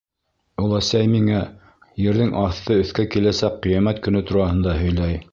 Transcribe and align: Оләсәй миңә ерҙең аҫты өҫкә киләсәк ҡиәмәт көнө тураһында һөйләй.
Оләсәй 0.61 1.09
миңә 1.09 1.41
ерҙең 2.05 2.33
аҫты 2.43 2.77
өҫкә 2.85 3.05
киләсәк 3.17 3.59
ҡиәмәт 3.67 4.01
көнө 4.07 4.23
тураһында 4.31 4.75
һөйләй. 4.79 5.21